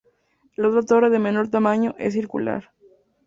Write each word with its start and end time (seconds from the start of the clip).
La 0.55 0.67
otra 0.69 0.81
torre 0.81 1.09
de 1.11 1.19
menor 1.19 1.49
tamaño, 1.51 1.93
es 1.99 2.13
circular. 2.15 2.71